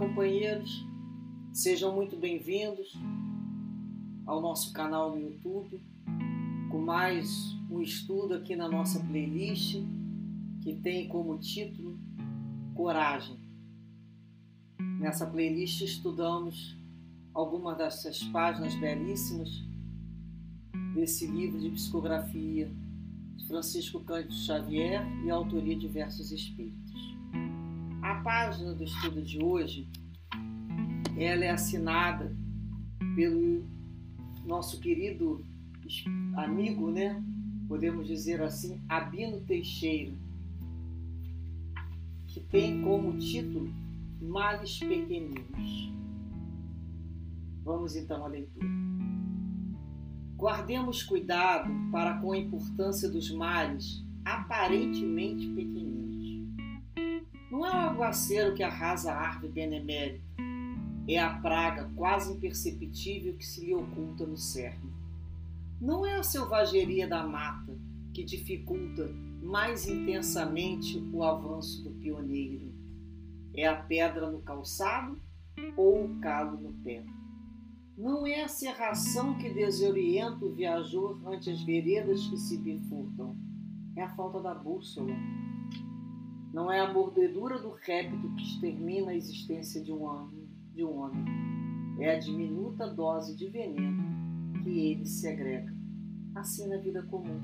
[0.00, 0.82] companheiros,
[1.52, 2.98] sejam muito bem-vindos
[4.24, 5.78] ao nosso canal no YouTube,
[6.70, 9.76] com mais um estudo aqui na nossa playlist,
[10.62, 11.98] que tem como título
[12.74, 13.38] Coragem.
[14.98, 16.74] Nessa playlist estudamos
[17.34, 19.50] algumas dessas páginas belíssimas
[20.94, 22.72] desse livro de psicografia
[23.36, 26.89] de Francisco Cândido Xavier e autoria de diversos espíritos.
[28.22, 29.88] Página do estudo de hoje,
[31.16, 32.36] ela é assinada
[33.14, 33.64] pelo
[34.44, 35.42] nosso querido
[36.36, 37.22] amigo, né?
[37.66, 40.12] Podemos dizer assim, Abino Teixeira,
[42.26, 43.72] que tem como título
[44.20, 45.92] Males Pequeninos.
[47.64, 48.68] Vamos então à leitura.
[50.36, 56.09] Guardemos cuidado para com a importância dos males aparentemente pequeninos.
[57.60, 60.24] Não é o aguaceiro que arrasa a árvore benemérita,
[61.06, 64.90] é a praga quase imperceptível que se lhe oculta no cerne.
[65.78, 67.76] Não é a selvageria da mata
[68.14, 69.10] que dificulta
[69.42, 72.72] mais intensamente o avanço do pioneiro.
[73.54, 75.20] É a pedra no calçado
[75.76, 77.04] ou o calo no pé.
[77.94, 83.36] Não é a serração que desorienta o viajor ante as veredas que se bifurcam.
[83.94, 85.14] É a falta da bússola
[86.52, 90.98] não é a mordedura do répito que extermina a existência de um homem, de um
[90.98, 91.24] homem.
[92.00, 94.02] É a diminuta dose de veneno
[94.62, 95.72] que ele segrega.
[96.34, 97.40] Assim na vida comum.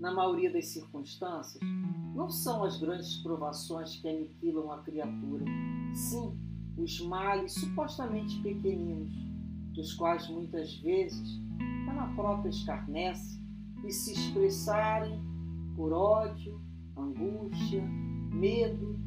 [0.00, 1.60] Na maioria das circunstâncias,
[2.14, 5.44] não são as grandes provações que aniquilam a criatura,
[5.94, 6.36] sim
[6.76, 9.12] os males supostamente pequeninos,
[9.72, 11.40] dos quais muitas vezes
[11.88, 13.40] ela própria escarnece
[13.84, 15.20] e se expressarem
[15.74, 16.60] por ódio,
[16.96, 17.82] angústia,
[18.36, 18.98] medo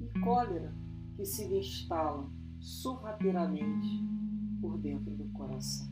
[0.00, 0.74] e cólera
[1.16, 2.30] que se lhe instalam
[2.60, 4.04] sorrateiramente
[4.60, 5.88] por dentro do coração.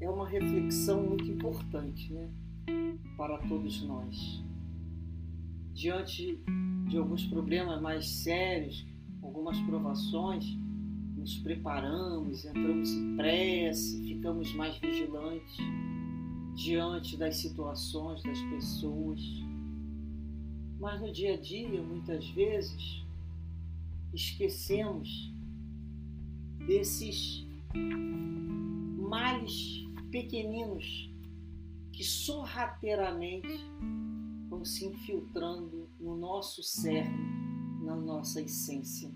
[0.00, 2.30] É uma reflexão muito importante né,
[3.16, 4.44] para todos nós.
[5.72, 6.42] Diante
[6.88, 8.86] de alguns problemas mais sérios,
[9.22, 10.44] algumas provações,
[11.16, 15.58] nos preparamos, entramos em prece, ficamos mais vigilantes
[16.60, 19.18] diante das situações, das pessoas.
[20.78, 23.02] Mas no dia a dia, muitas vezes,
[24.12, 25.32] esquecemos
[26.66, 27.46] desses
[29.08, 31.10] males pequeninos
[31.92, 33.48] que sorrateiramente
[34.50, 39.10] vão se infiltrando no nosso cerne, na nossa essência.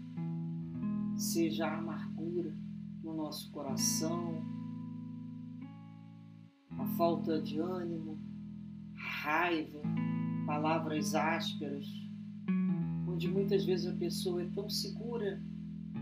[1.14, 2.56] Seja a amargura
[3.02, 4.42] no nosso coração,
[6.78, 8.18] a falta de ânimo,
[8.94, 9.80] raiva,
[10.46, 11.86] palavras ásperas,
[13.08, 15.42] onde muitas vezes a pessoa é tão segura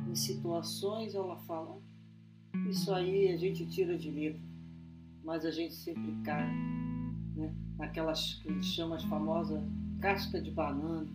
[0.09, 1.81] em situações, ela fala:
[2.69, 4.43] Isso aí a gente tira de letra,
[5.23, 6.51] mas a gente sempre cai
[7.37, 7.55] né?
[7.77, 9.63] naquelas que eles chamam as famosas
[10.01, 11.09] casca de banana,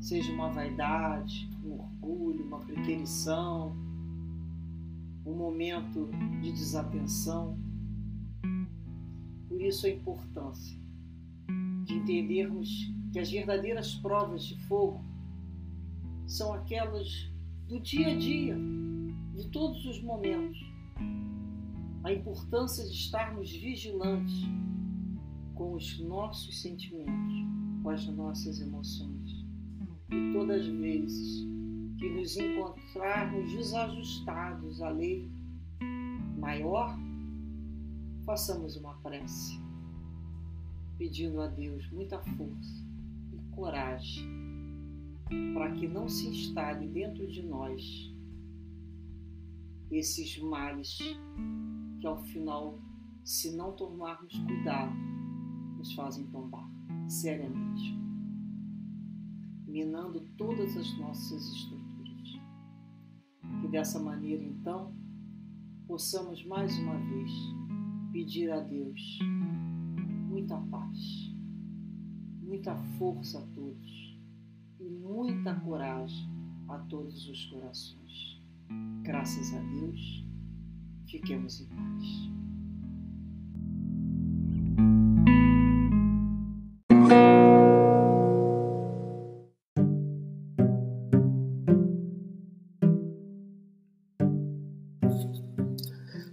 [0.00, 3.76] seja uma vaidade, um orgulho, uma preterição,
[5.24, 7.56] um momento de desatenção.
[9.50, 10.78] Por isso a importância
[11.84, 15.04] de entendermos que as verdadeiras provas de fogo
[16.24, 17.28] são aquelas
[17.66, 18.56] do dia a dia,
[19.34, 20.56] de todos os momentos.
[22.04, 24.44] A importância de estarmos vigilantes
[25.56, 27.34] com os nossos sentimentos,
[27.82, 29.44] com as nossas emoções.
[30.10, 31.44] E todas as vezes
[31.98, 35.28] que nos encontrarmos desajustados à lei
[36.38, 36.96] maior,
[38.30, 39.60] façamos uma prece,
[40.96, 42.86] pedindo a Deus muita força
[43.32, 44.24] e coragem
[45.52, 48.14] para que não se instale dentro de nós
[49.90, 50.96] esses males
[52.00, 52.78] que ao final,
[53.24, 54.94] se não tomarmos cuidado,
[55.76, 56.70] nos fazem tombar
[57.08, 57.98] seriamente,
[59.66, 62.40] minando todas as nossas estruturas.
[63.60, 64.94] Que dessa maneira, então,
[65.88, 67.60] possamos mais uma vez
[68.12, 69.18] pedir a Deus
[70.28, 71.32] muita paz,
[72.42, 74.18] muita força a todos
[74.80, 76.28] e muita coragem
[76.68, 78.42] a todos os corações.
[79.02, 80.24] Graças a Deus,
[81.06, 82.30] fiquemos em paz.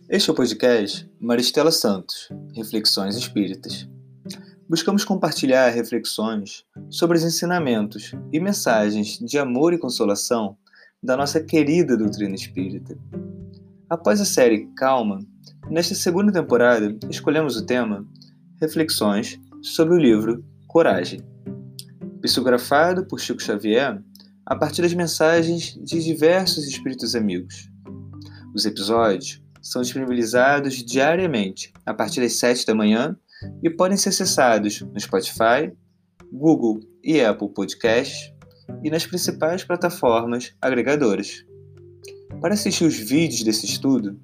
[0.10, 3.90] Este é o podcast Maristela Santos, Reflexões Espíritas.
[4.70, 10.58] buscamos compartilhar reflexões sobre os ensinamentos e mensagens de amor e consolação
[11.04, 12.98] da nossa querida doutrina espírita.
[13.90, 15.20] Após a série Calma,
[15.70, 18.08] nesta segunda temporada escolhemos o tema
[18.62, 21.20] Reflexões sobre o livro Coragem,
[22.22, 24.02] psicografado por Chico Xavier
[24.46, 27.70] a partir das mensagens de diversos espíritos amigos.
[28.56, 33.16] Os episódios são disponibilizados diariamente a partir das 7 da manhã
[33.64, 35.72] e podem ser acessados no Spotify,
[36.32, 38.34] Google e Apple Podcasts
[38.84, 41.46] e nas principais plataformas agregadoras.
[42.42, 44.20] Para assistir os vídeos desse estudo,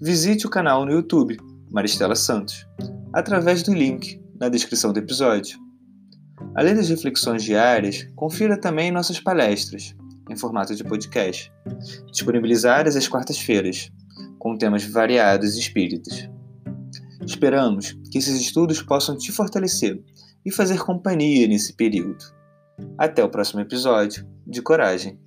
[0.00, 1.36] visite o canal no YouTube
[1.70, 2.66] Maristela Santos,
[3.12, 5.58] através do link na descrição do episódio.
[6.54, 9.94] Além das reflexões diárias, confira também nossas palestras,
[10.28, 11.52] em formato de podcast,
[12.10, 13.90] disponibilizadas às quartas-feiras,
[14.38, 16.28] com temas variados e espíritas.
[17.24, 20.00] Esperamos que esses estudos possam te fortalecer
[20.44, 22.24] e fazer companhia nesse período.
[22.96, 25.18] Até o próximo episódio de Coragem.